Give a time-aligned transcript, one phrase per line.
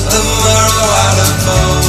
[0.00, 0.22] suck the
[1.24, 1.84] of bone.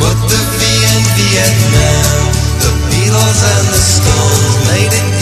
[0.00, 0.62] Put the V
[0.92, 2.20] in Vietnam.
[2.60, 5.15] The Beatles and the Stones made it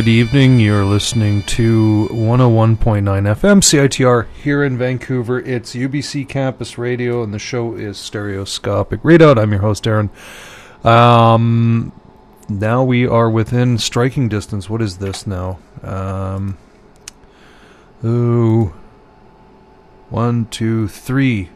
[0.00, 0.60] Good evening.
[0.60, 5.40] You're listening to 101.9 FM CITR here in Vancouver.
[5.40, 9.38] It's UBC Campus Radio, and the show is Stereoscopic Readout.
[9.38, 10.08] I'm your host, Aaron.
[10.84, 11.92] Um,
[12.48, 14.70] now we are within striking distance.
[14.70, 15.58] What is this now?
[15.82, 16.56] Um,
[18.02, 18.72] ooh,
[20.08, 21.50] one, two, three.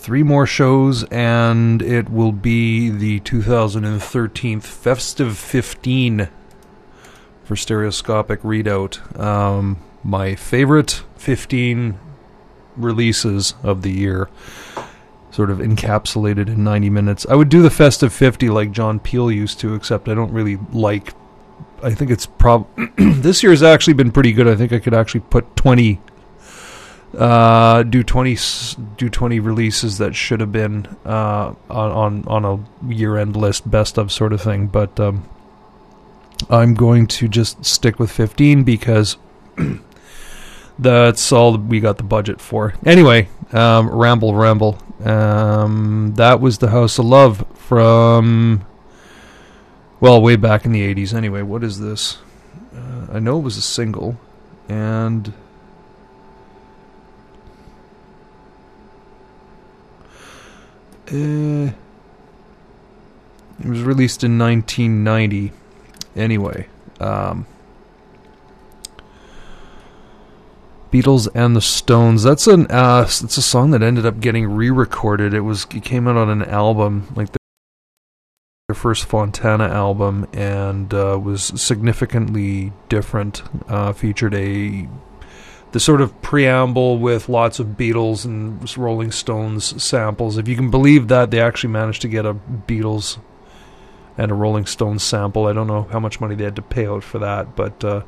[0.00, 6.28] Three more shows, and it will be the 2013 Festive 15
[7.42, 9.18] for Stereoscopic Readout.
[9.18, 11.98] Um, my favorite 15
[12.76, 14.30] releases of the year,
[15.32, 17.26] sort of encapsulated in 90 minutes.
[17.28, 20.58] I would do the Festive 50 like John Peel used to, except I don't really
[20.72, 21.12] like.
[21.82, 22.66] I think it's prob.
[22.96, 24.46] this year has actually been pretty good.
[24.46, 26.00] I think I could actually put 20
[27.18, 32.92] uh, do 20 s- do 20 releases that should have been uh, on on a
[32.92, 35.28] year end list best of sort of thing but um,
[36.48, 39.16] I'm going to just stick with 15 because
[40.78, 42.74] that's all we got the budget for.
[42.86, 44.78] Anyway um, ramble ramble.
[45.04, 48.64] Um, that was the house of love from
[50.00, 52.18] well way back in the 80s anyway what is this?
[52.72, 54.16] Uh, I know it was a single
[54.68, 55.32] and
[61.10, 61.72] Uh,
[63.60, 65.52] it was released in 1990.
[66.14, 66.68] Anyway,
[67.00, 67.46] um,
[70.90, 72.22] Beatles and the Stones.
[72.22, 75.34] That's an uh, it's a song that ended up getting re-recorded.
[75.34, 77.28] It was it came out on an album like
[78.68, 83.42] their first Fontana album and uh, was significantly different.
[83.68, 84.88] Uh, featured a
[85.72, 90.38] the sort of preamble with lots of Beatles and Rolling Stones samples.
[90.38, 93.18] If you can believe that, they actually managed to get a Beatles
[94.16, 95.46] and a Rolling Stones sample.
[95.46, 98.02] I don't know how much money they had to pay out for that, but uh,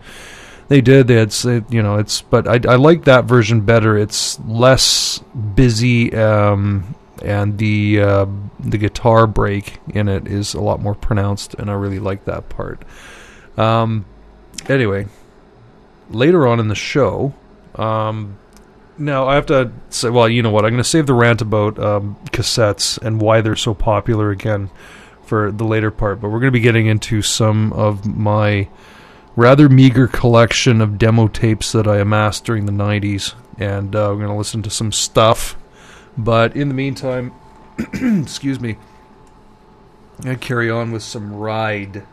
[0.69, 1.07] they did.
[1.07, 1.35] They had,
[1.69, 2.23] you know, it's.
[2.23, 3.99] But I, I like that version better.
[3.99, 5.19] It's less
[5.55, 8.27] busy, um, and the uh,
[8.59, 12.49] the guitar break in it is a lot more pronounced, and I really like that
[12.49, 12.85] part.
[13.57, 14.07] Um,
[14.69, 15.07] anyway,
[16.09, 17.35] later on in the show,
[17.81, 18.39] um,
[18.99, 20.65] now I have to say, well, you know what?
[20.65, 24.71] I'm going to save the rant about um, cassettes and why they're so popular again
[25.25, 26.21] for the later part.
[26.21, 28.69] But we're going to be getting into some of my
[29.37, 34.17] rather meager collection of demo tapes that I amassed during the 90s, and uh, we're
[34.17, 35.57] going to listen to some stuff.
[36.19, 37.33] But in the meantime,
[37.79, 38.77] excuse me,
[40.25, 42.05] I carry on with some Ride.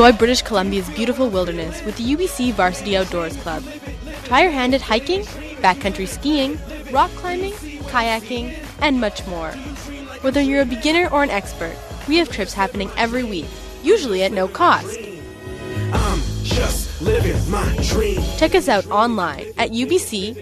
[0.00, 3.62] Enjoy British Columbia's beautiful wilderness with the UBC Varsity Outdoors Club.
[4.24, 5.24] Try your hand at hiking,
[5.60, 6.58] backcountry skiing,
[6.90, 7.52] rock climbing,
[7.92, 9.50] kayaking, and much more.
[10.22, 11.76] Whether you're a beginner or an expert,
[12.08, 13.44] we have trips happening every week,
[13.82, 14.98] usually at no cost.
[15.92, 18.22] I'm just living my dream.
[18.38, 20.40] Check us out online at ubc-voc.com.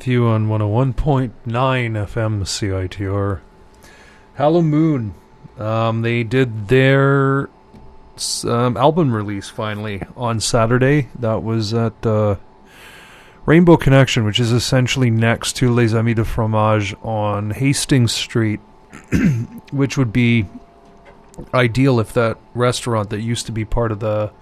[0.00, 3.40] with you on 101.9 FM CITR.
[4.32, 5.14] Hallow Moon.
[5.58, 7.50] Um, they did their
[8.44, 11.08] um, album release finally on Saturday.
[11.18, 12.36] That was at uh,
[13.44, 18.60] Rainbow Connection, which is essentially next to Les Amis de Fromage on Hastings Street,
[19.70, 20.46] which would be
[21.52, 24.32] ideal if that restaurant that used to be part of the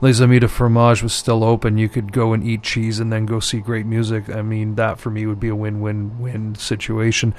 [0.00, 3.26] Les Amis de Fromage was still open, you could go and eat cheese and then
[3.26, 4.30] go see great music.
[4.30, 7.34] I mean, that for me would be a win-win-win situation.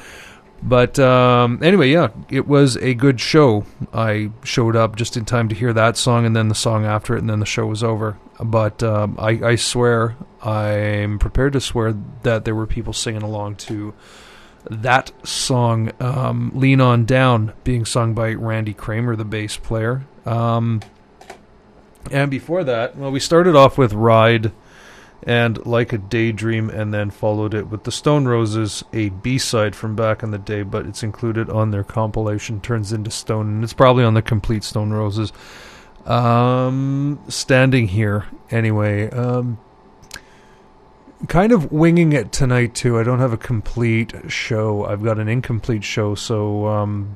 [0.63, 3.65] But um, anyway, yeah, it was a good show.
[3.93, 7.15] I showed up just in time to hear that song and then the song after
[7.15, 8.19] it, and then the show was over.
[8.39, 13.55] But um, I, I swear, I'm prepared to swear that there were people singing along
[13.55, 13.95] to
[14.69, 20.05] that song, um, Lean On Down, being sung by Randy Kramer, the bass player.
[20.27, 20.81] Um,
[22.09, 24.51] and before that, well, we started off with Ride
[25.23, 29.75] and Like a Daydream, and then followed it with the Stone Roses, a B side
[29.75, 33.63] from back in the day, but it's included on their compilation Turns into Stone, and
[33.63, 35.31] it's probably on the complete Stone Roses.
[36.05, 39.11] Um, standing here, anyway.
[39.11, 39.59] Um,
[41.27, 42.97] kind of winging it tonight, too.
[42.97, 47.15] I don't have a complete show, I've got an incomplete show, so um,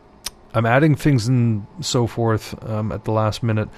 [0.54, 3.70] I'm adding things and so forth um, at the last minute.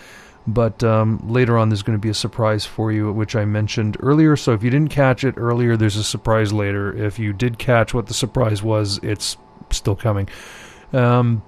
[0.47, 3.97] But um, later on, there's going to be a surprise for you, which I mentioned
[3.99, 4.37] earlier.
[4.37, 6.95] So if you didn't catch it earlier, there's a surprise later.
[6.95, 9.35] If you did catch what the surprise was, it's
[9.71, 10.29] still coming.
[10.93, 11.43] Um,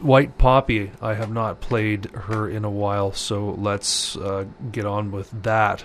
[0.00, 5.12] White Poppy, I have not played her in a while, so let's uh, get on
[5.12, 5.84] with that.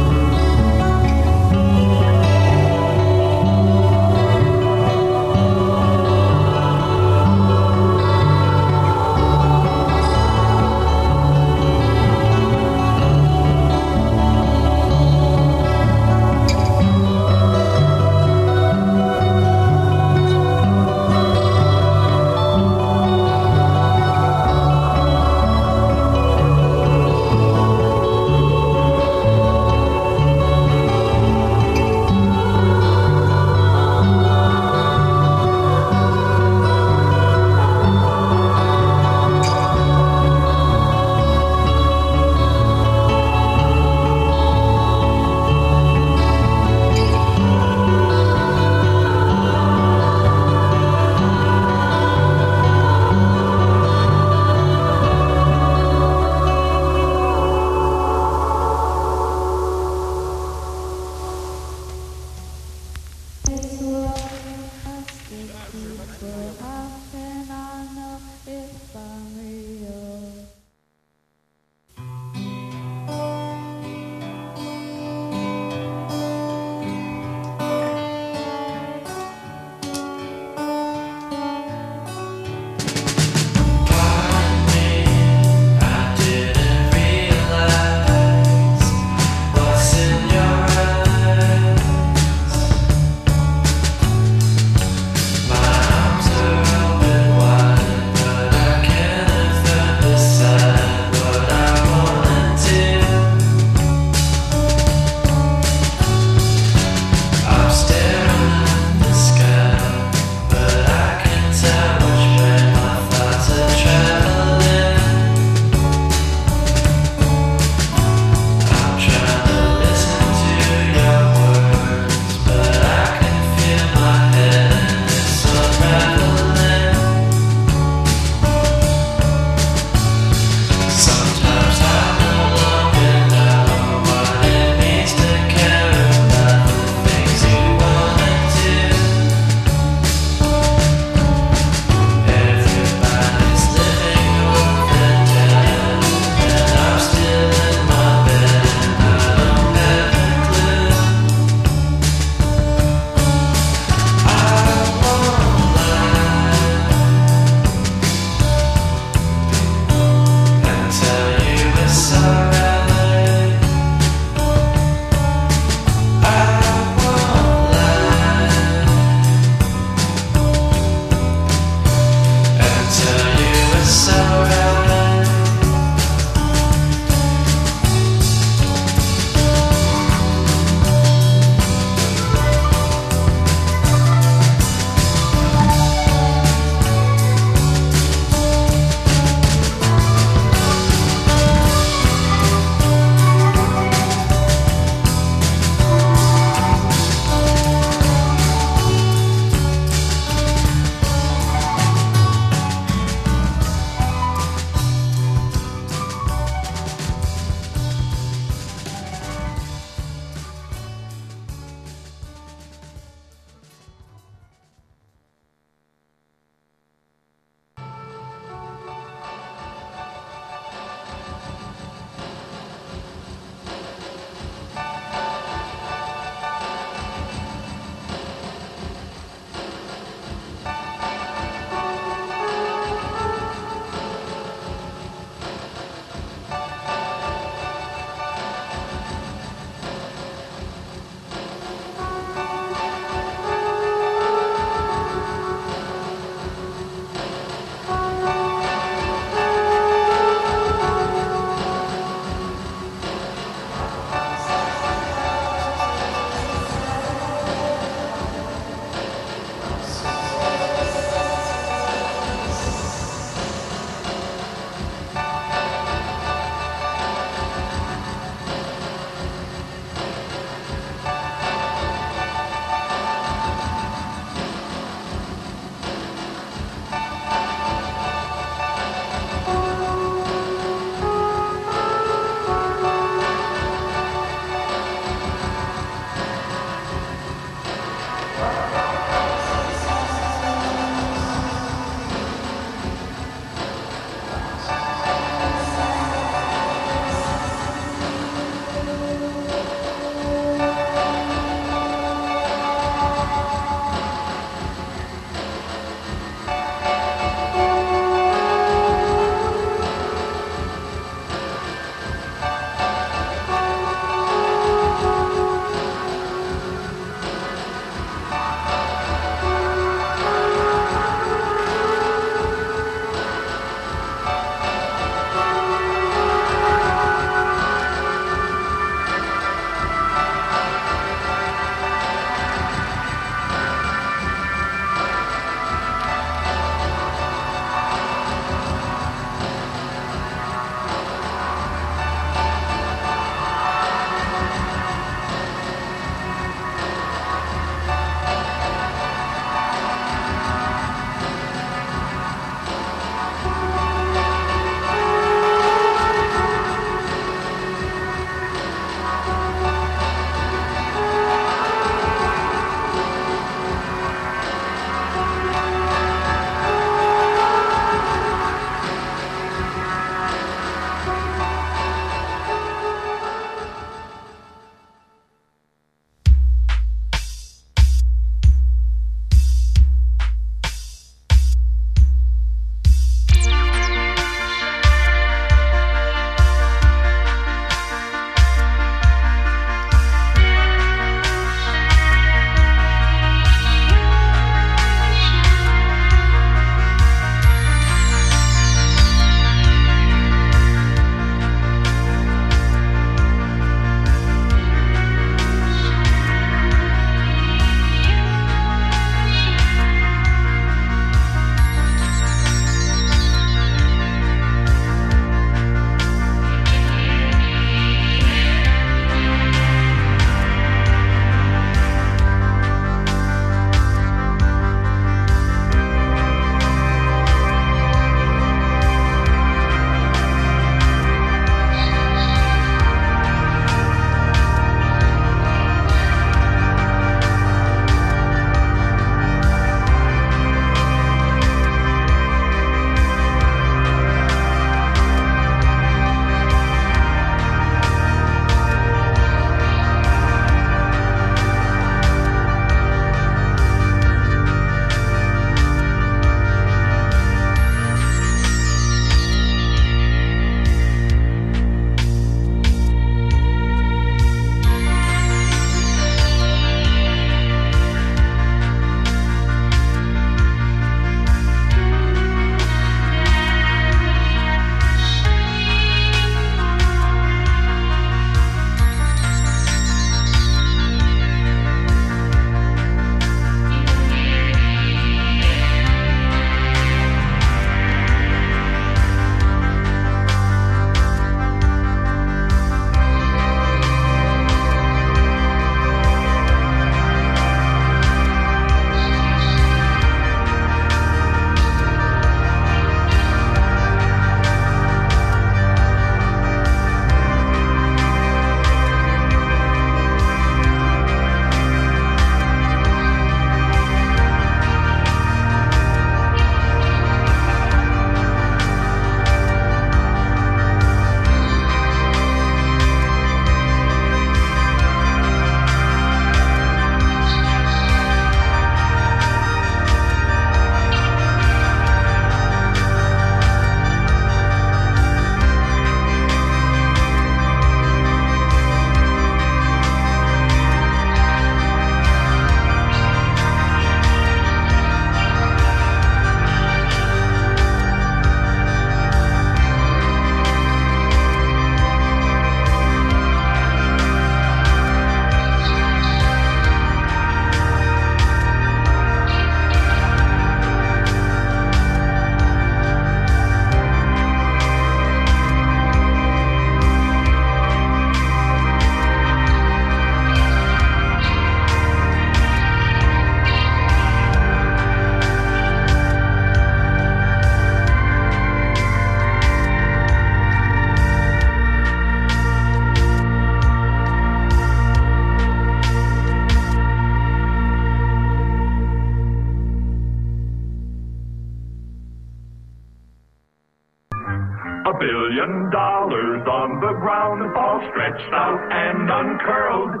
[598.08, 600.00] Stretched out and uncurled,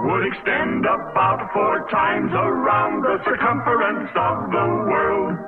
[0.00, 5.38] would extend about four times around the circumference of the world.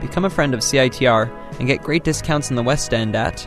[0.00, 3.46] Become a friend of CITR and get great discounts in the West End at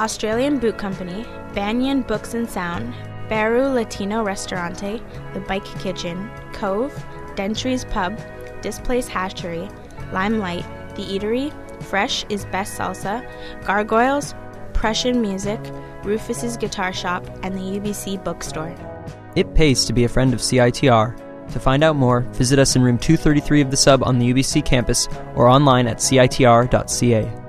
[0.00, 1.24] Australian Boot Company,
[1.54, 2.92] Banyen Books and Sound,
[3.28, 5.00] Baru Latino Restaurante,
[5.34, 6.92] The Bike Kitchen, Cove,
[7.36, 8.18] Dentry's Pub,
[8.60, 9.70] Displace Hashery,
[10.12, 10.64] Limelight,
[10.96, 11.52] The Eatery,
[11.84, 13.24] Fresh is Best Salsa,
[13.64, 14.34] Gargoyles,
[14.72, 15.60] Prussian Music,
[16.04, 18.74] Rufus's Guitar Shop, and the UBC Bookstore.
[19.36, 21.50] It pays to be a friend of CITR.
[21.52, 24.64] To find out more, visit us in room 233 of the sub on the UBC
[24.64, 27.43] campus or online at citr.ca.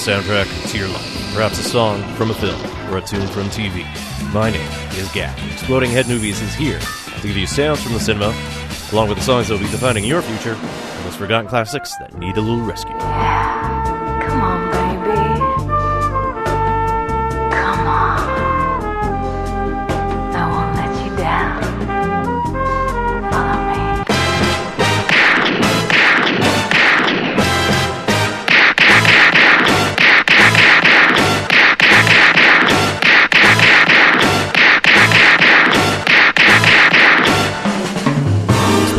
[0.00, 1.34] soundtrack to your life?
[1.34, 2.58] Perhaps a song from a film
[2.90, 3.84] or a tune from TV?
[4.32, 5.36] My name is Gak.
[5.52, 6.80] Exploding Head Movies is here
[7.20, 8.34] to give you sounds from the cinema,
[8.92, 12.16] along with the songs that will be defining your future and those forgotten classics that
[12.16, 12.96] need a little rescue.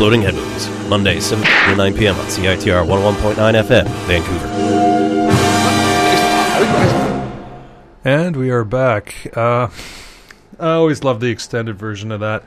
[0.02, 2.16] Exploding Head Movies, Monday, 7 to 9 p.m.
[2.16, 4.48] on CITR 101.9 FM, Vancouver.
[8.04, 9.14] And we are back.
[9.36, 9.68] Uh,
[10.58, 12.42] I always love the extended version of that.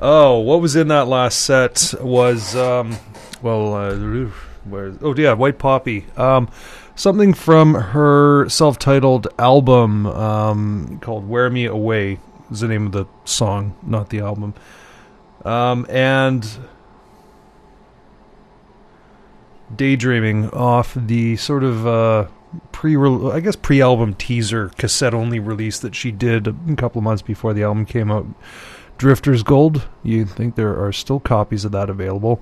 [0.00, 2.98] Oh, what was in that last set was, um,
[3.40, 3.96] well, uh,
[4.64, 4.92] where?
[5.00, 6.04] Oh yeah, White Poppy.
[6.18, 6.50] Um,
[6.94, 12.18] something from her self-titled album um, called "Wear Me Away"
[12.50, 14.52] is the name of the song, not the album.
[15.46, 16.44] Um, and
[19.74, 22.26] daydreaming off the sort of uh,
[22.72, 27.04] pre I guess pre album teaser cassette only release that she did a couple of
[27.04, 28.26] months before the album came out.
[28.98, 29.86] Drifter's Gold.
[30.02, 32.40] You think there are still copies of that available?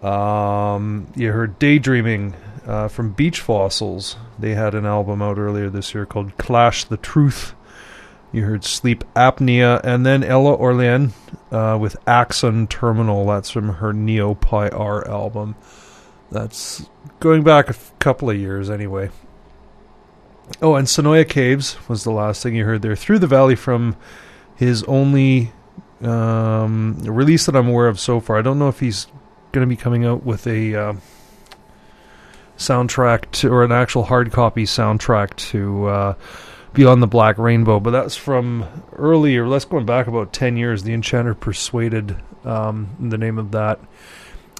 [0.00, 2.34] Um, you heard Daydreaming
[2.66, 4.16] uh, from Beach Fossils.
[4.38, 7.54] They had an album out earlier this year called Clash the Truth.
[8.32, 11.12] You heard Sleep Apnea, and then Ela Orleans
[11.50, 13.26] uh, with Axon Terminal.
[13.26, 15.54] That's from her Neo Pi R album.
[16.30, 16.88] That's
[17.20, 19.10] going back a f- couple of years anyway.
[20.62, 22.96] Oh, and Sinoia Caves was the last thing you heard there.
[22.96, 23.96] Through the Valley from
[24.56, 25.52] his only
[26.00, 28.38] um, release that I'm aware of so far.
[28.38, 29.06] I don't know if he's
[29.52, 30.94] going to be coming out with a uh,
[32.56, 36.14] soundtrack to, or an actual hard copy soundtrack to uh,
[36.74, 38.66] Beyond the Black Rainbow, but that's from
[38.96, 39.46] earlier.
[39.46, 40.82] Let's going back about 10 years.
[40.82, 43.78] The Enchanter Persuaded, um, the name of that.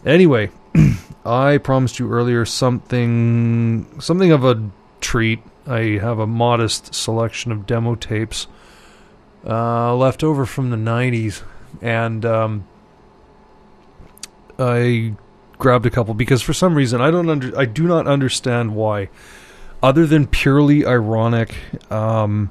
[0.04, 0.50] Anyway,
[1.24, 5.40] I promised you earlier something something of a treat.
[5.66, 8.46] I have a modest selection of demo tapes
[9.46, 11.42] uh, left over from the 90s,
[11.80, 12.66] and um,
[14.58, 15.14] I
[15.58, 19.08] grabbed a couple because for some reason I don't under I do not understand why,
[19.82, 21.54] other than purely ironic
[21.90, 22.50] um,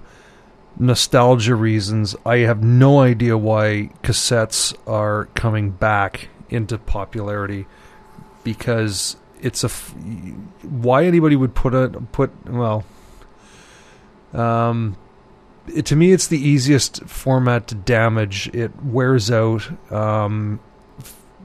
[0.77, 2.15] nostalgia reasons.
[2.25, 7.65] I have no idea why cassettes are coming back into popularity
[8.43, 9.93] because it's a f-
[10.63, 12.83] why anybody would put a put well
[14.33, 14.95] um
[15.73, 20.59] it, to me it's the easiest format to damage it wears out um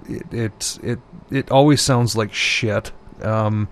[0.08, 0.98] it it it,
[1.30, 3.68] it always sounds like shit um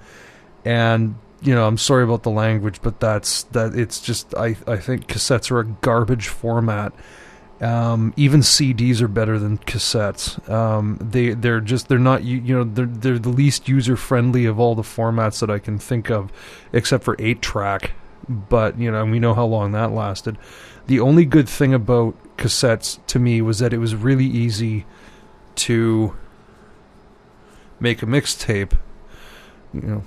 [0.64, 1.14] and
[1.44, 5.06] you know I'm sorry about the language but that's that it's just I I think
[5.06, 6.92] cassettes are a garbage format
[7.60, 10.48] um, even CDs are better than cassettes.
[10.50, 14.44] Um, they they're just they're not you, you know they're they're the least user friendly
[14.44, 16.32] of all the formats that I can think of,
[16.72, 17.92] except for eight track.
[18.28, 20.36] But you know we know how long that lasted.
[20.86, 24.84] The only good thing about cassettes to me was that it was really easy
[25.56, 26.14] to
[27.78, 28.76] make a mixtape.
[29.74, 30.04] You know,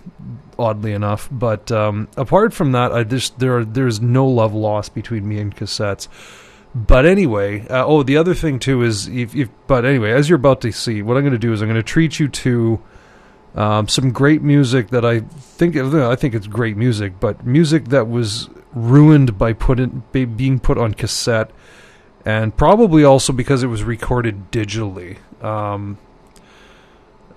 [0.58, 4.96] oddly enough, but um, apart from that, I just there are, there's no love lost
[4.96, 6.08] between me and cassettes.
[6.74, 10.38] But anyway, uh, oh, the other thing too is if, if but anyway, as you're
[10.38, 12.82] about to see, what I'm going to do is I'm going to treat you to
[13.56, 15.22] Um, some great music that I
[15.58, 20.60] think I think it's great music, but music that was ruined by put in, being
[20.60, 21.50] put on cassette,
[22.24, 25.18] and probably also because it was recorded digitally.
[25.42, 25.98] Um,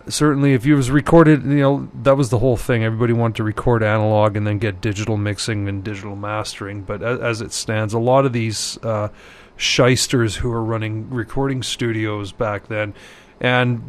[0.08, 2.84] certainly, if it was recorded, you know that was the whole thing.
[2.84, 6.82] Everybody wanted to record analog and then get digital mixing and digital mastering.
[6.82, 9.08] But as, as it stands, a lot of these uh,
[9.56, 12.94] shysters who are running recording studios back then,
[13.40, 13.82] and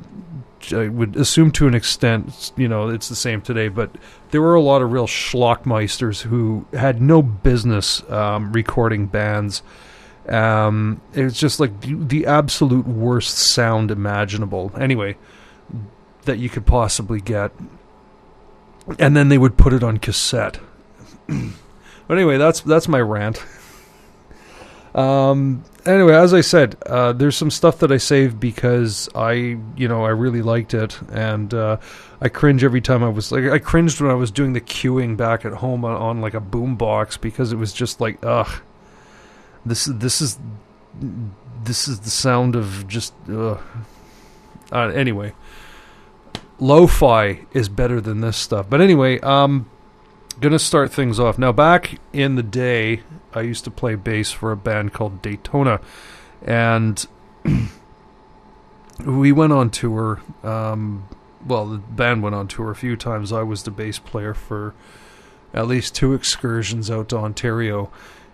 [0.71, 3.91] I would assume to an extent, you know, it's the same today, but
[4.31, 9.63] there were a lot of real schlockmeisters who had no business um, recording bands.
[10.29, 14.71] Um, it was just like the, the absolute worst sound imaginable.
[14.79, 15.17] Anyway,
[16.25, 17.51] that you could possibly get.
[18.99, 20.59] And then they would put it on cassette.
[21.27, 23.43] but anyway, that's that's my rant.
[24.93, 29.87] Um, anyway, as I said, uh, there's some stuff that I saved because I, you
[29.87, 31.77] know, I really liked it, and uh,
[32.19, 35.15] I cringe every time I was like, I cringed when I was doing the queuing
[35.15, 38.61] back at home on, on like a boombox because it was just like, ugh,
[39.65, 40.37] this this is
[41.63, 43.61] this is the sound of just, ugh.
[44.71, 45.33] Uh, anyway,
[46.61, 48.69] lo-fi is better than this stuff.
[48.69, 49.69] But anyway, um,
[50.39, 51.51] gonna start things off now.
[51.51, 53.01] Back in the day,
[53.33, 55.81] I used to play bass for a band called Daytona,
[56.41, 57.05] and
[59.05, 60.21] we went on tour.
[60.43, 61.09] Um,
[61.45, 63.33] well, the band went on tour a few times.
[63.33, 64.75] I was the bass player for
[65.53, 67.91] at least two excursions out to Ontario,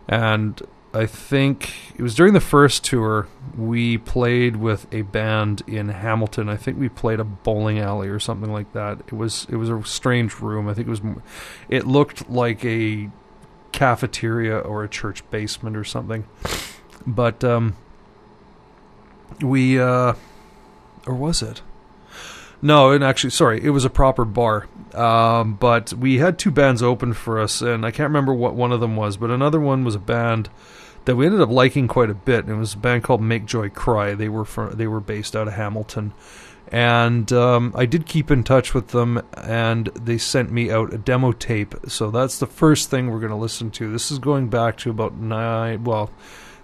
[0.08, 0.62] and
[0.98, 6.50] I think it was during the first tour we played with a band in Hamilton.
[6.50, 9.02] I think we played a bowling alley or something like that.
[9.06, 10.68] It was it was a strange room.
[10.68, 11.02] I think it was
[11.70, 13.12] it looked like a
[13.72, 16.26] cafeteria or a church basement or something.
[17.06, 17.76] But um
[19.40, 20.16] we uh
[21.06, 21.62] or was it?
[22.60, 24.68] No, and actually, sorry, it was a proper bar.
[24.96, 28.72] Um, but we had two bands open for us, and I can't remember what one
[28.72, 30.50] of them was, but another one was a band
[31.08, 32.50] that we ended up liking quite a bit.
[32.50, 34.14] It was a band called Make Joy Cry.
[34.14, 36.14] They were for, they were based out of Hamilton,
[36.68, 40.98] and um, I did keep in touch with them, and they sent me out a
[40.98, 41.76] demo tape.
[41.88, 43.90] So that's the first thing we're going to listen to.
[43.90, 46.12] This is going back to about nine, well,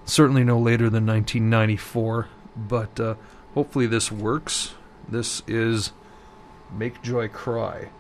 [0.04, 2.28] certainly no later than 1994,
[2.58, 3.16] but uh,
[3.54, 4.74] hopefully this works.
[5.08, 5.94] This is
[6.70, 7.92] Make Joy Cry.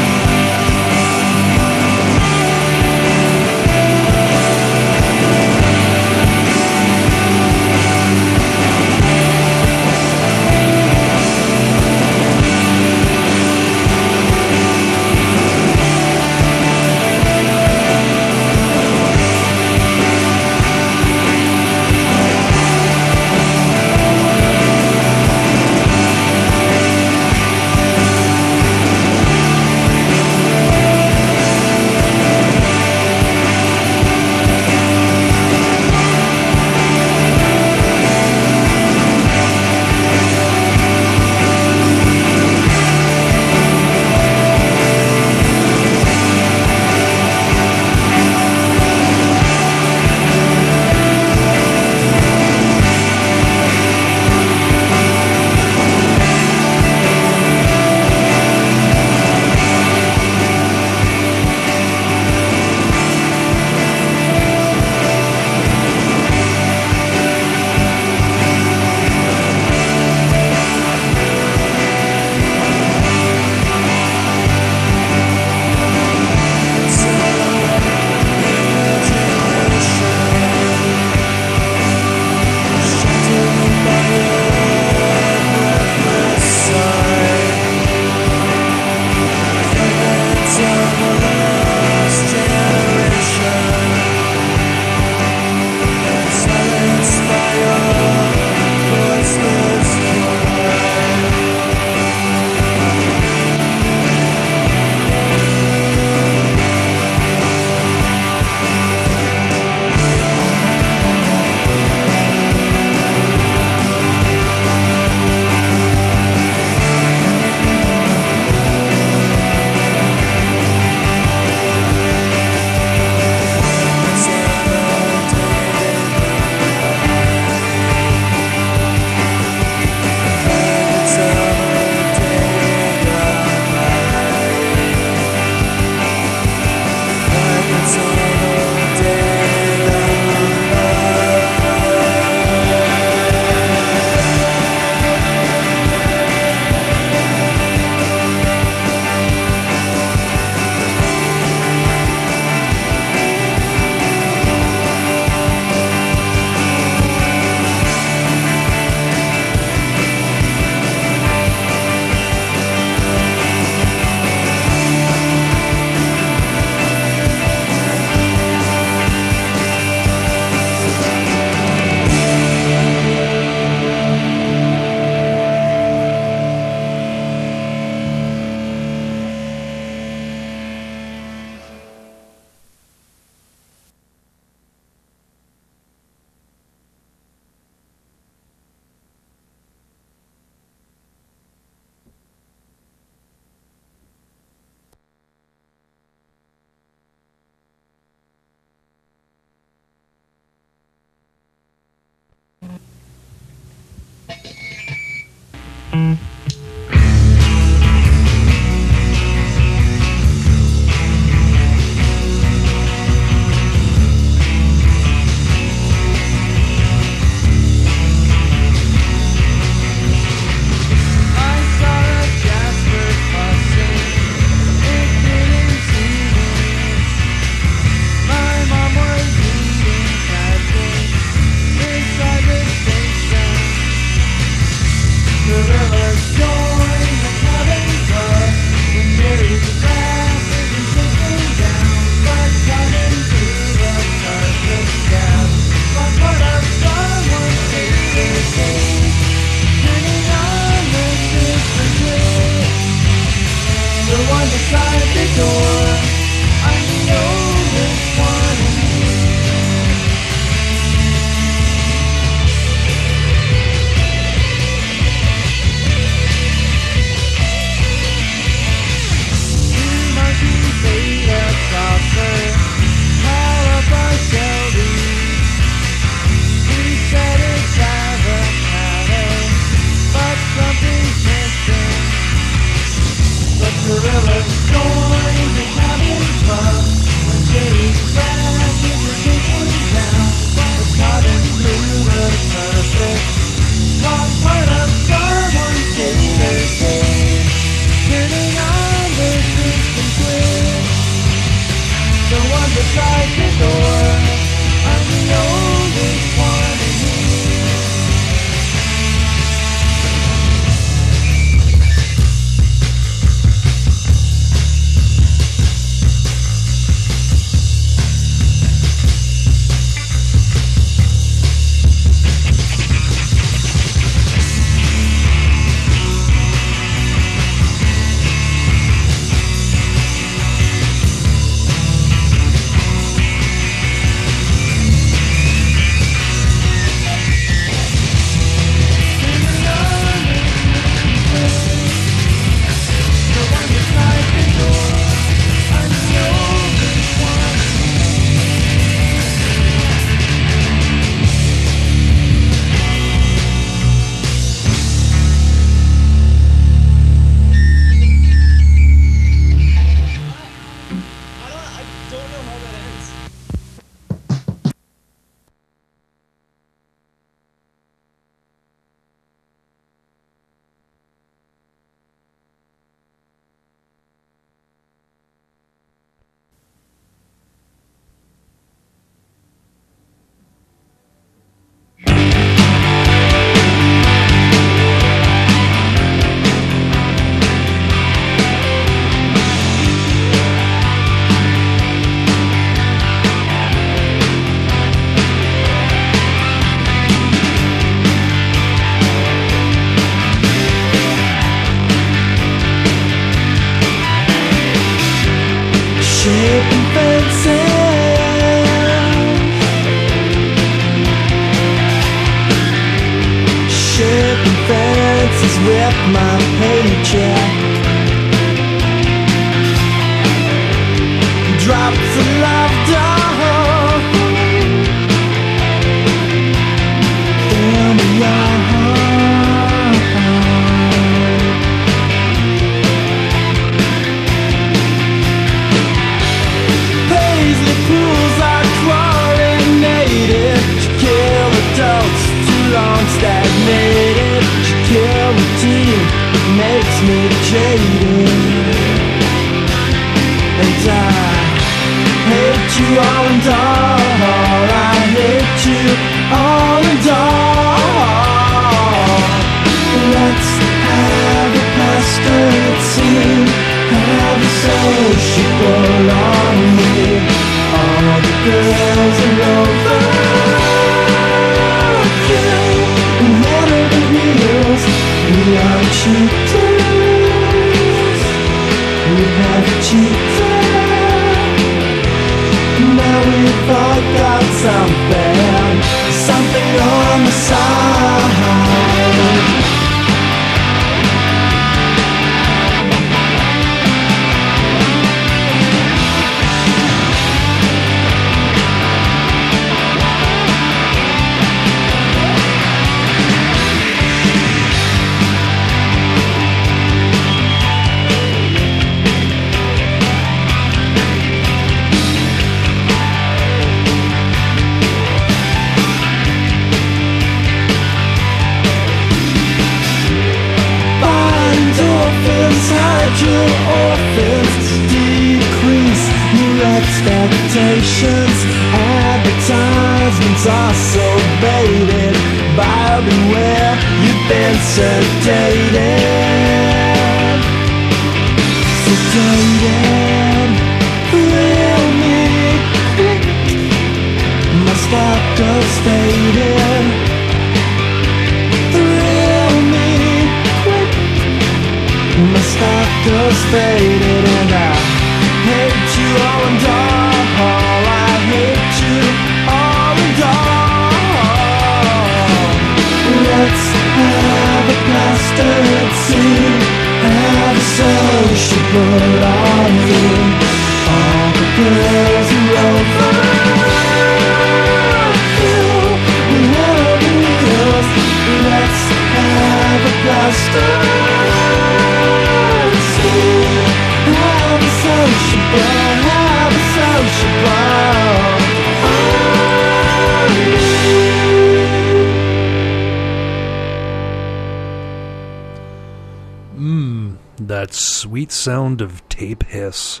[598.06, 600.00] Sweet sound of tape hiss.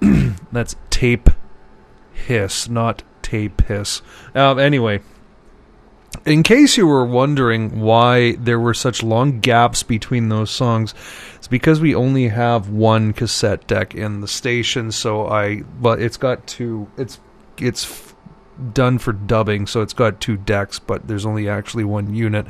[0.52, 1.28] That's tape
[2.12, 4.00] hiss, not tape hiss.
[4.32, 5.00] Um, anyway,
[6.24, 10.94] in case you were wondering why there were such long gaps between those songs,
[11.34, 14.92] it's because we only have one cassette deck in the station.
[14.92, 16.88] So I, but it's got two.
[16.96, 17.18] It's
[17.58, 18.14] it's
[18.72, 22.46] done for dubbing, so it's got two decks, but there's only actually one unit.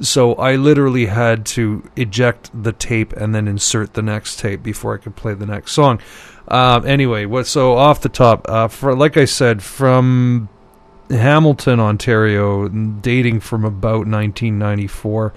[0.00, 4.94] So I literally had to eject the tape and then insert the next tape before
[4.94, 6.00] I could play the next song.
[6.48, 10.48] Um, anyway, what so off the top, uh, for like I said, from
[11.10, 15.32] Hamilton, Ontario, dating from about 1994.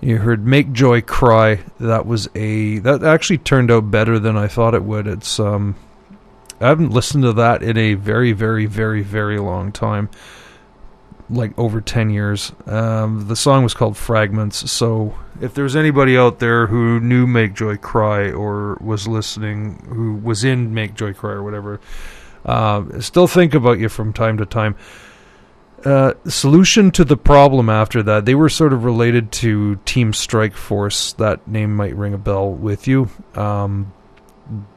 [0.00, 4.48] You heard "Make Joy Cry." That was a that actually turned out better than I
[4.48, 5.06] thought it would.
[5.06, 5.76] It's um,
[6.60, 10.08] I haven't listened to that in a very, very, very, very long time,
[11.32, 12.52] like over ten years.
[12.66, 17.54] Um, the song was called "Fragments." So if there's anybody out there who knew "Make
[17.54, 21.80] Joy Cry" or was listening, who was in "Make Joy Cry" or whatever,
[22.44, 24.76] uh, still think about you from time to time.
[25.84, 30.54] Uh, solution to the problem after that, they were sort of related to Team Strike
[30.54, 31.12] Force.
[31.14, 33.08] That name might ring a bell with you.
[33.34, 33.92] Um,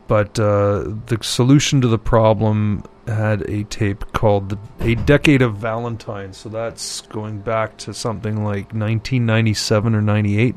[0.08, 5.58] but uh, the solution to the problem had a tape called the, A Decade of
[5.58, 6.34] Valentine.
[6.34, 10.56] So that's going back to something like 1997 or 98.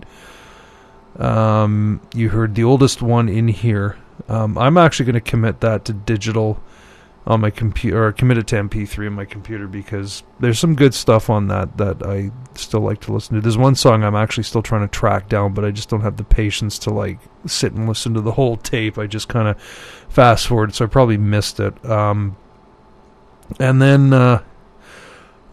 [1.18, 3.96] Um, you heard the oldest one in here.
[4.28, 6.62] Um, I'm actually going to commit that to digital
[7.28, 10.94] on my computer or commit it to MP3 on my computer because there's some good
[10.94, 13.42] stuff on that that I still like to listen to.
[13.42, 16.16] There's one song I'm actually still trying to track down, but I just don't have
[16.16, 18.96] the patience to like sit and listen to the whole tape.
[18.96, 19.60] I just kind of
[20.08, 21.84] fast forward, so I probably missed it.
[21.84, 22.38] Um,
[23.60, 24.42] and then, uh,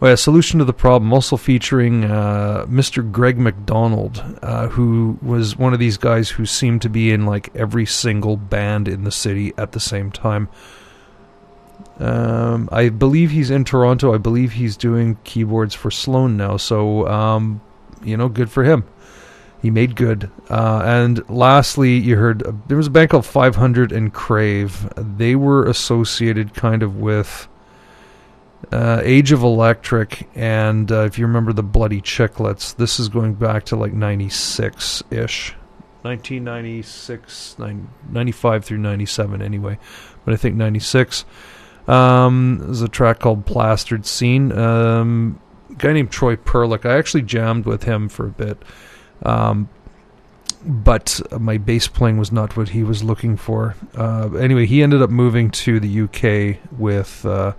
[0.00, 3.10] well, yeah, solution to the problem, also featuring uh, Mr.
[3.10, 7.54] Greg McDonald, uh, who was one of these guys who seemed to be in like
[7.54, 10.48] every single band in the city at the same time.
[11.98, 14.14] Um, I believe he's in Toronto.
[14.14, 16.56] I believe he's doing keyboards for Sloan now.
[16.56, 17.60] So, um,
[18.02, 18.84] you know, good for him.
[19.62, 20.30] He made good.
[20.50, 24.92] Uh, and lastly, you heard uh, there was a band called 500 and Crave.
[24.96, 27.48] They were associated kind of with
[28.70, 33.34] uh, Age of Electric, and uh, if you remember the Bloody Chicklets, this is going
[33.34, 35.54] back to like 96 ish.
[36.02, 37.56] 1996,
[38.10, 39.78] 95 through 97 anyway,
[40.24, 41.24] but I think 96.
[41.88, 44.52] Um, there's a track called Plastered Scene.
[44.52, 45.40] Um,
[45.78, 46.84] guy named Troy Perlick.
[46.84, 48.62] I actually jammed with him for a bit.
[49.22, 49.68] Um,
[50.64, 53.76] but my bass playing was not what he was looking for.
[53.96, 57.52] Uh, anyway, he ended up moving to the UK with uh,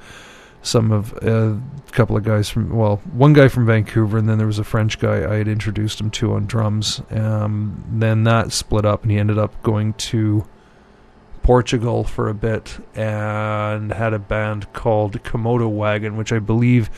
[0.61, 4.37] some of uh, a couple of guys from well, one guy from Vancouver, and then
[4.37, 7.01] there was a French guy I had introduced him to on drums.
[7.09, 10.45] Um, then that split up, and he ended up going to
[11.47, 16.89] Portugal for a bit and had a band called Komodo Wagon, which I believe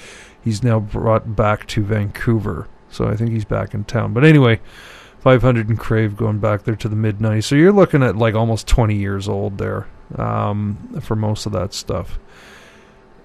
[0.43, 2.67] he's now brought back to Vancouver.
[2.89, 4.11] So I think he's back in town.
[4.11, 4.59] But anyway,
[5.19, 7.43] 500 and Crave going back there to the mid 90s.
[7.43, 9.85] So you're looking at like almost 20 years old there
[10.15, 12.17] um, for most of that stuff.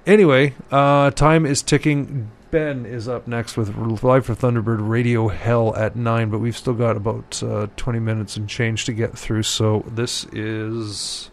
[0.06, 2.30] Anyway, uh, time is ticking.
[2.55, 6.72] Ben is up next with Live for Thunderbird Radio Hell at 9, but we've still
[6.72, 9.42] got about uh, 20 minutes and change to get through.
[9.42, 11.32] So this is,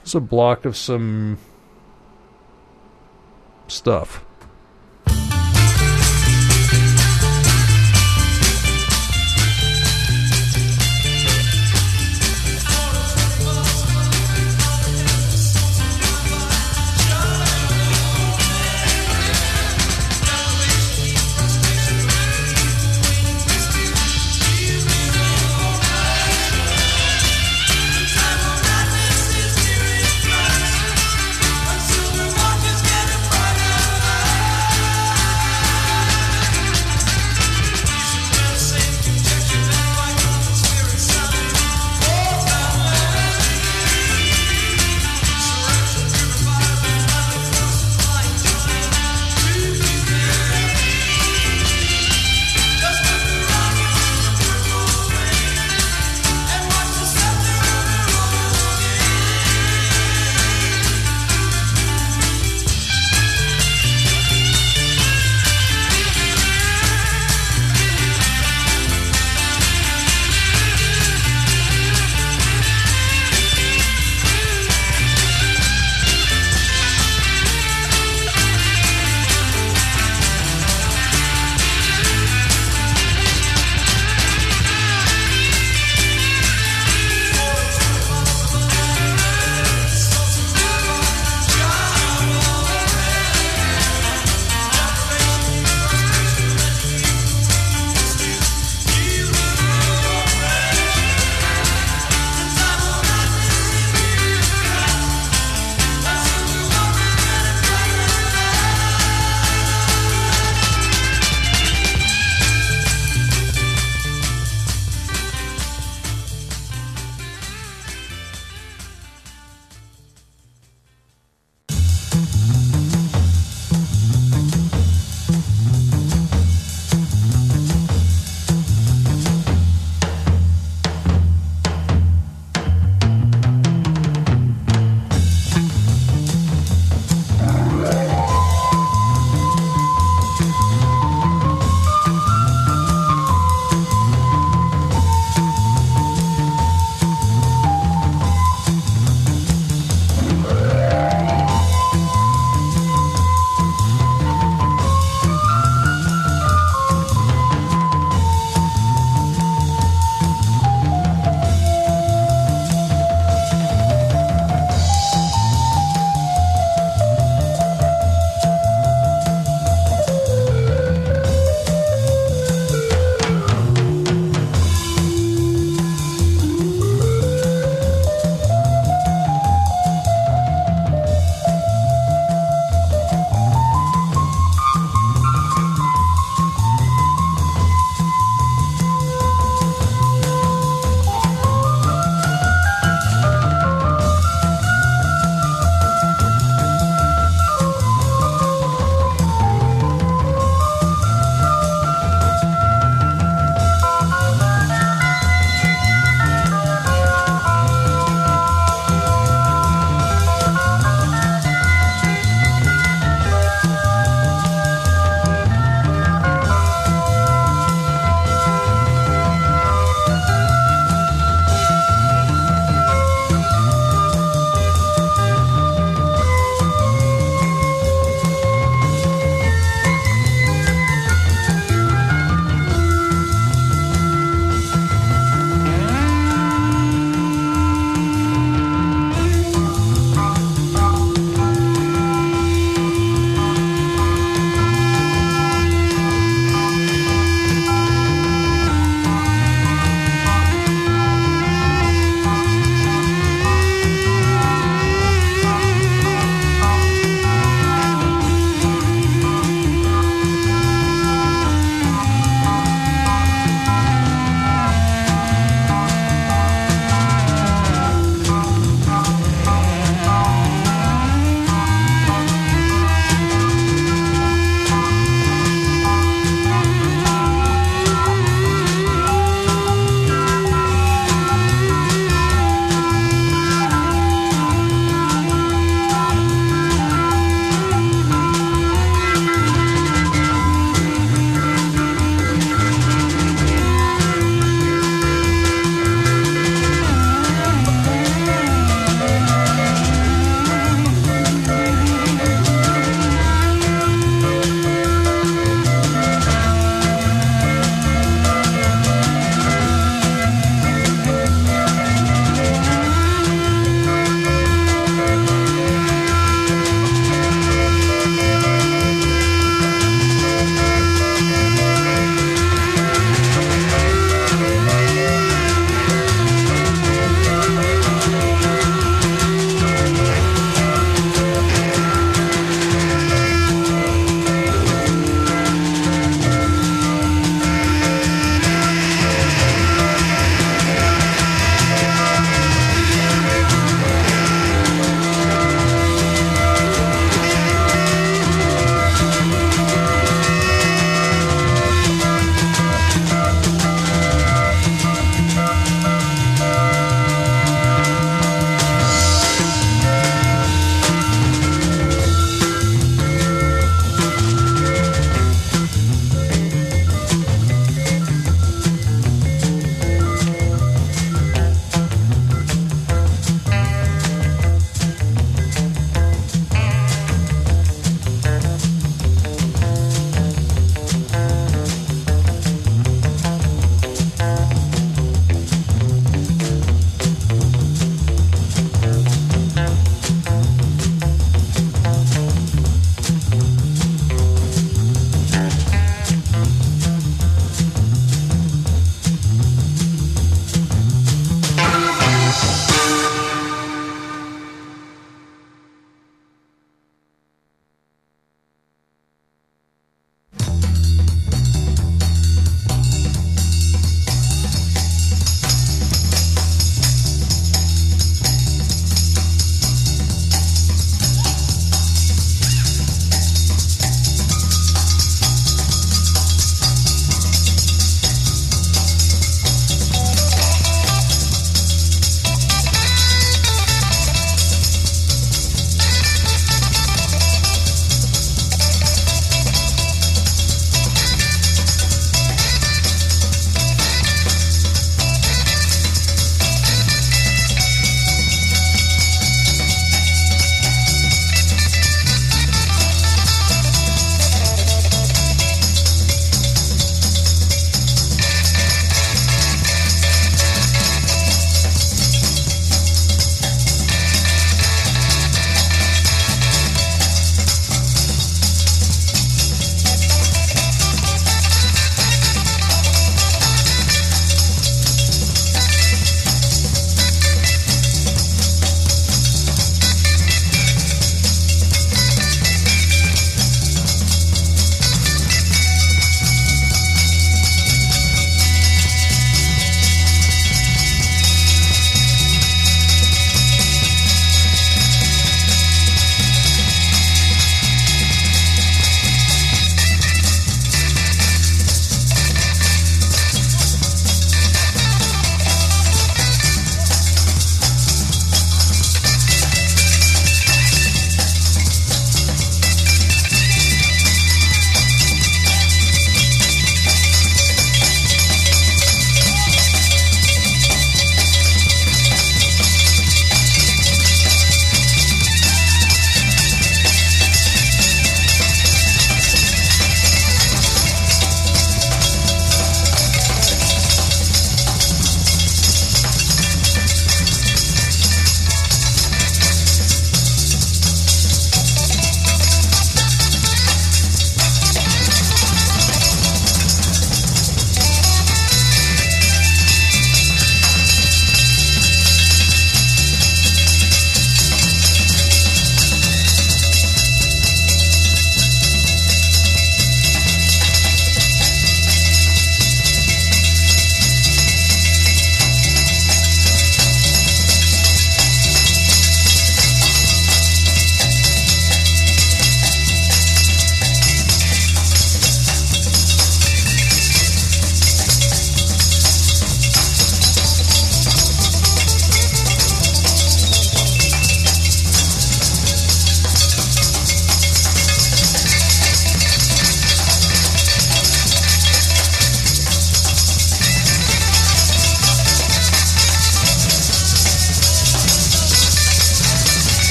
[0.00, 1.38] this is a block of some
[3.68, 4.24] stuff.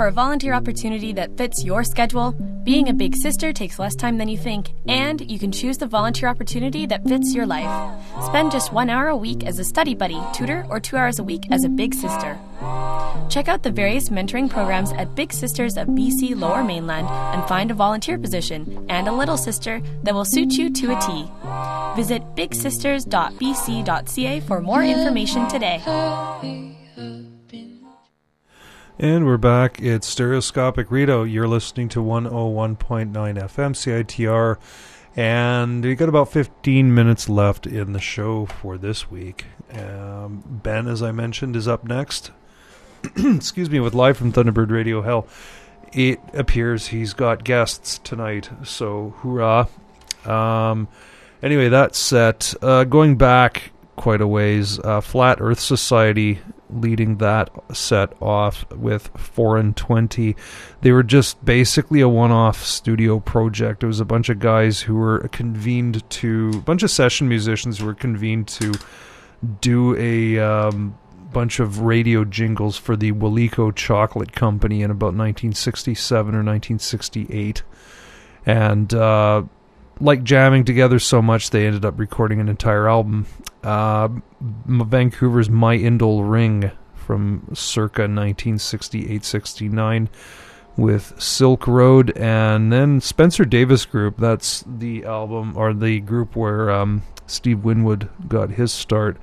[0.00, 2.32] For a volunteer opportunity that fits your schedule?
[2.64, 5.86] Being a big sister takes less time than you think, and you can choose the
[5.86, 7.68] volunteer opportunity that fits your life.
[8.24, 11.22] Spend just one hour a week as a study buddy, tutor, or two hours a
[11.22, 12.38] week as a big sister.
[13.28, 17.70] Check out the various mentoring programs at Big Sisters of BC Lower Mainland and find
[17.70, 21.28] a volunteer position and a little sister that will suit you to a T.
[21.94, 25.82] Visit bigsisters.bc.ca for more information today.
[29.02, 29.80] And we're back.
[29.80, 31.30] It's Stereoscopic Redoubt.
[31.30, 34.58] You're listening to 101.9 FM CITR.
[35.16, 39.46] And we got about 15 minutes left in the show for this week.
[39.72, 42.30] Um, ben, as I mentioned, is up next.
[43.16, 45.26] Excuse me, with Live from Thunderbird Radio Hell.
[45.94, 49.66] It appears he's got guests tonight, so hoorah.
[50.26, 50.88] Um,
[51.42, 52.52] anyway, that set.
[52.60, 56.40] Uh, going back quite a ways, uh, Flat Earth Society
[56.70, 60.34] leading that set off with 4 and 20.
[60.80, 63.82] They were just basically a one off studio project.
[63.82, 67.78] It was a bunch of guys who were convened to, a bunch of session musicians
[67.78, 68.72] who were convened to
[69.60, 70.96] do a um,
[71.30, 77.62] bunch of radio jingles for the Waleeco Chocolate Company in about 1967 or 1968.
[78.46, 79.42] And, uh,
[80.00, 83.26] like jamming together so much, they ended up recording an entire album.
[83.62, 84.08] Uh,
[84.40, 90.08] Vancouver's My Indole Ring from circa 1968-69
[90.76, 94.16] with Silk Road, and then Spencer Davis Group.
[94.16, 99.18] That's the album or the group where um, Steve Winwood got his start.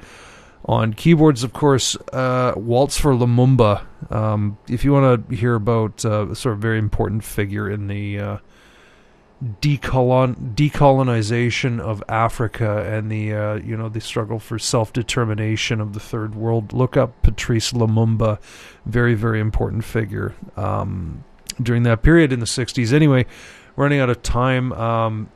[0.66, 3.86] On keyboards, of course, uh, Waltz for Lumumba.
[4.12, 7.88] Um, if you want to hear about uh, a sort of very important figure in
[7.88, 8.38] the uh,
[9.44, 15.94] decolon decolonization of Africa and the uh, you know the struggle for self determination of
[15.94, 16.74] the third world.
[16.74, 18.40] Look up Patrice Lumumba,
[18.86, 21.24] very very important figure um,
[21.62, 22.92] during that period in the '60s.
[22.94, 23.26] Anyway,
[23.76, 24.74] running out of time.
[24.74, 25.30] Um,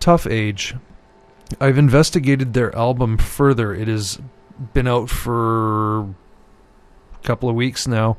[0.00, 0.74] Tough Age.
[1.60, 3.74] I've investigated their album further.
[3.74, 4.20] It has
[4.74, 6.14] been out for a
[7.22, 8.16] couple of weeks now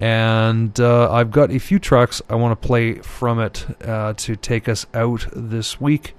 [0.00, 4.36] and uh, I've got a few tracks I want to play from it uh, to
[4.36, 6.14] take us out this week.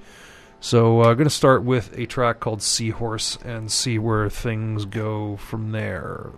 [0.59, 4.85] So I'm uh, going to start with a track called Seahorse and see where things
[4.85, 6.29] go from there.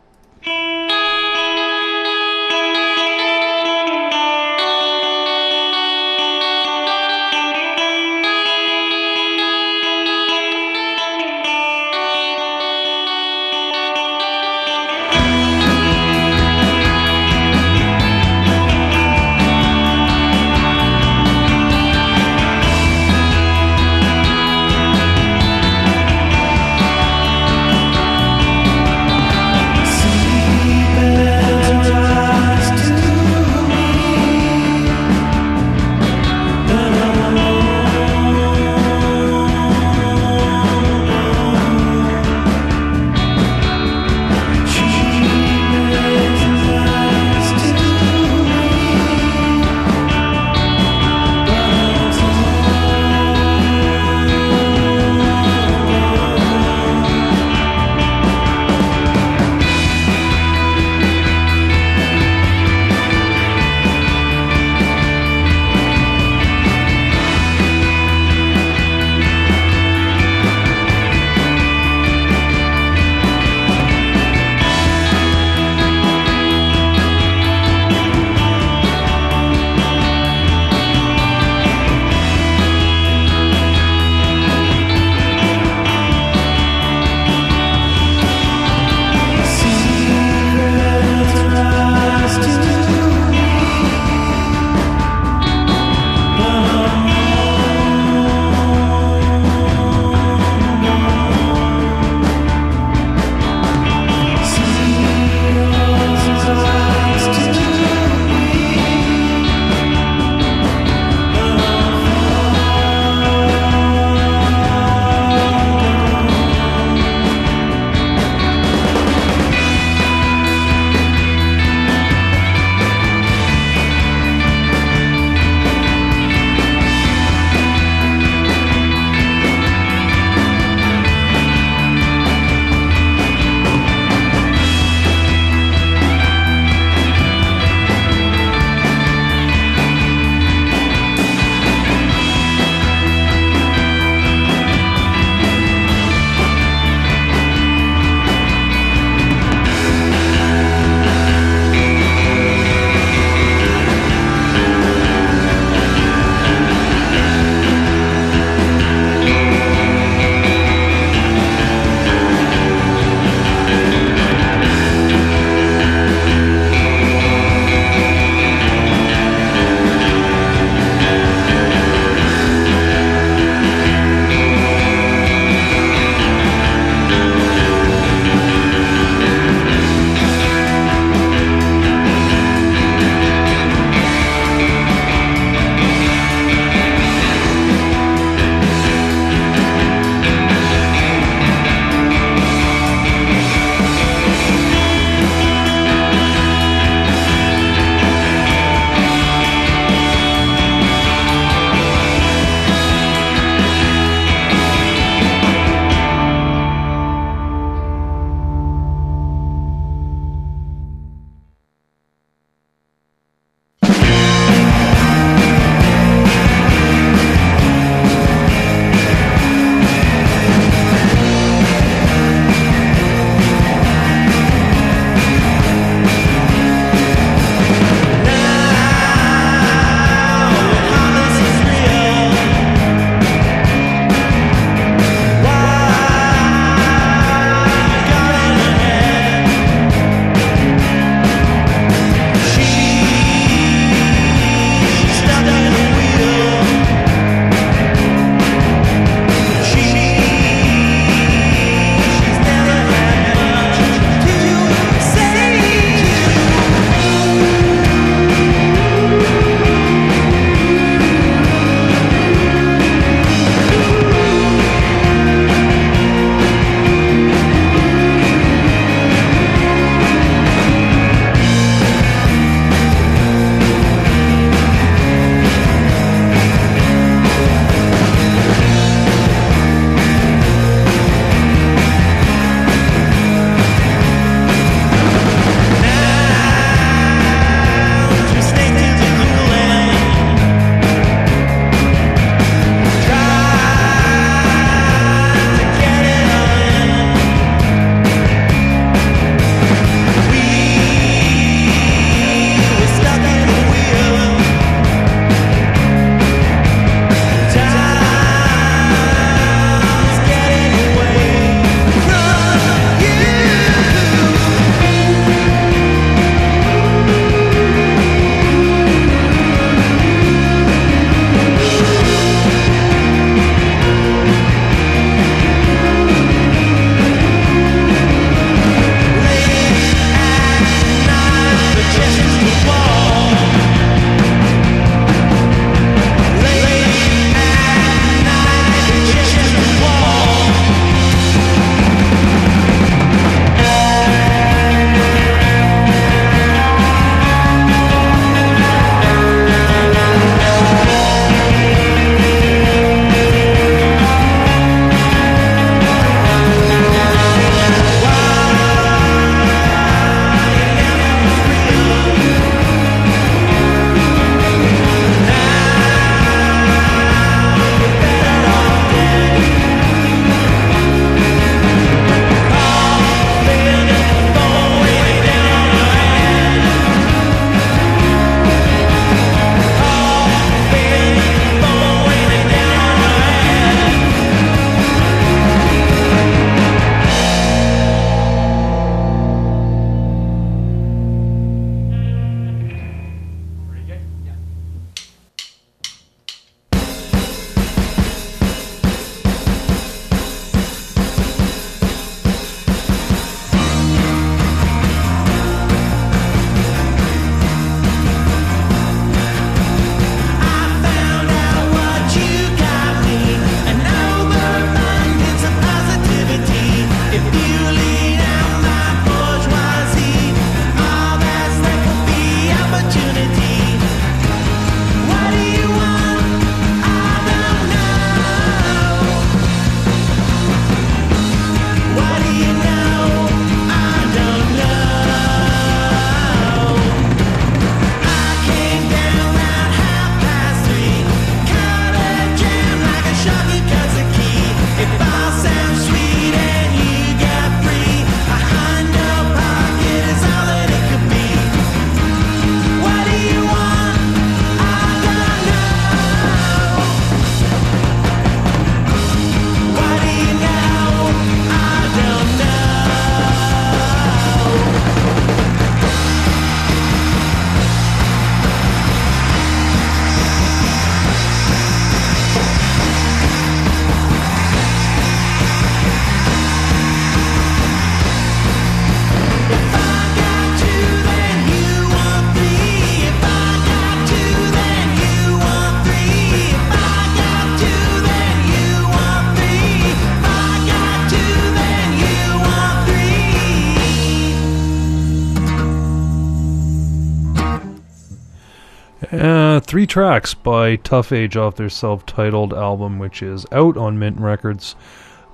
[499.76, 504.74] Three tracks by Tough Age off their self-titled album, which is out on Mint Records.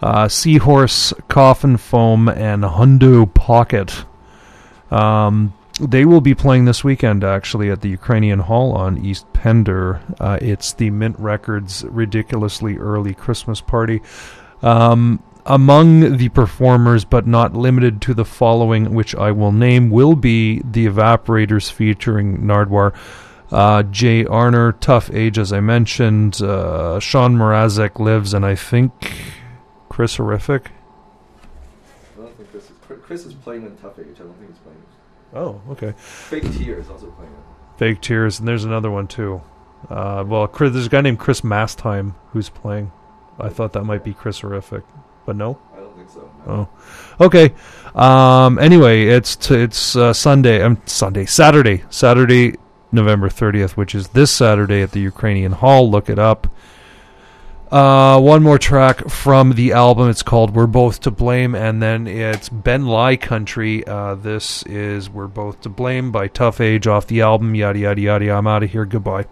[0.02, 4.04] Uh, Seahorse, Coffin Foam, and Hundo Pocket.
[4.90, 10.02] Um, they will be playing this weekend, actually, at the Ukrainian Hall on East Pender.
[10.20, 14.02] Uh, it's the Mint Records ridiculously early Christmas party.
[14.64, 20.16] Um, among the performers, but not limited to the following, which I will name, will
[20.16, 22.96] be the Evaporators featuring Nardwuar.
[23.52, 26.42] Uh, Jay Arner, Tough Age, as I mentioned.
[26.42, 28.92] Uh, Sean Mrazek lives, and I think
[29.90, 30.72] Chris Horrific.
[32.18, 32.72] I don't think Chris is.
[33.04, 34.16] Chris is playing in Tough Age.
[34.16, 34.82] I don't think he's playing.
[35.34, 35.94] Oh, okay.
[35.98, 37.78] Fake Tears also playing it.
[37.78, 39.42] Fake Tears, and there's another one too.
[39.90, 42.92] Uh, well, Chris, there's a guy named Chris Mastime who's playing.
[43.40, 44.84] I thought that might be Chris Horrific,
[45.26, 45.60] but no.
[45.74, 46.32] I don't think so.
[46.48, 46.70] Oh,
[47.20, 47.54] okay.
[47.96, 50.62] Um, anyway, it's t- it's uh, Sunday.
[50.62, 52.56] Um, Sunday, Saturday, Saturday,
[52.92, 55.90] November thirtieth, which is this Saturday at the Ukrainian Hall.
[55.90, 56.48] Look it up.
[57.72, 60.10] Uh, one more track from the album.
[60.10, 63.88] It's called "We're Both to Blame," and then it's Ben Lai Country.
[63.88, 67.56] Uh, this is "We're Both to Blame" by Tough Age off the album.
[67.56, 68.32] Yada yada yada.
[68.32, 68.86] I'm out of here.
[68.86, 69.26] Goodbye.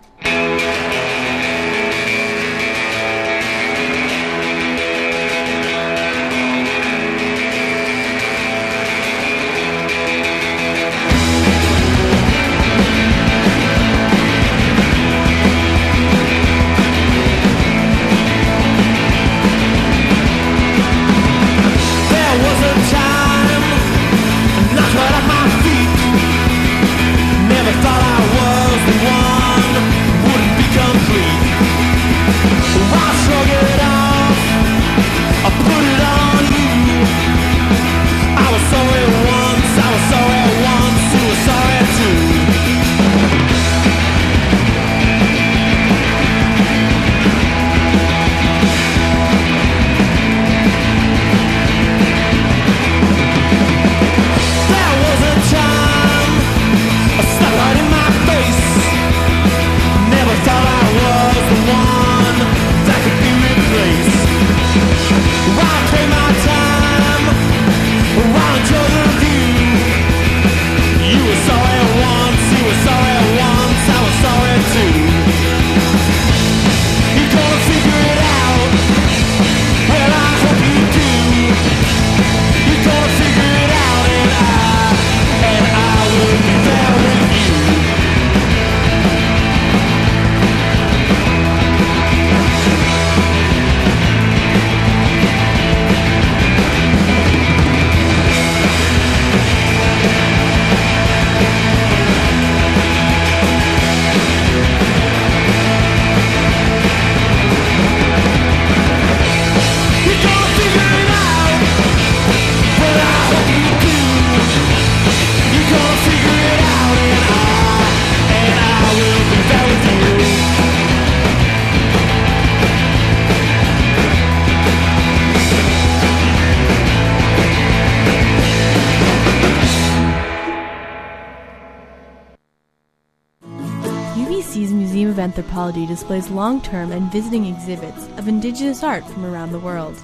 [135.59, 140.01] Anthropology displays long term and visiting exhibits of Indigenous art from around the world,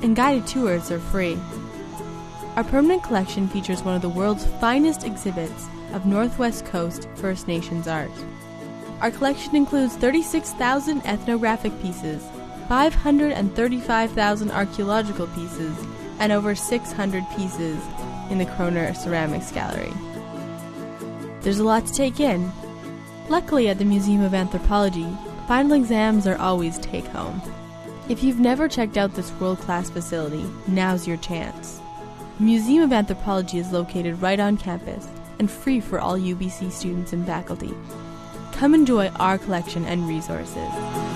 [0.00, 1.38] and guided tours are free.
[2.56, 7.86] Our permanent collection features one of the world's finest exhibits of Northwest Coast First Nations
[7.86, 8.10] art.
[9.02, 12.24] Our collection includes 36,000 ethnographic pieces,
[12.70, 15.76] 535,000 archaeological pieces,
[16.18, 17.76] and over 600 pieces
[18.30, 19.92] in the Koerner Ceramics Gallery.
[21.42, 22.50] There's a lot to take in,
[23.28, 25.06] Luckily, at the Museum of Anthropology,
[25.48, 27.40] final exams are always take home.
[28.08, 31.80] If you've never checked out this world class facility, now's your chance.
[32.38, 37.24] Museum of Anthropology is located right on campus and free for all UBC students and
[37.24, 37.72] faculty.
[38.52, 41.13] Come enjoy our collection and resources.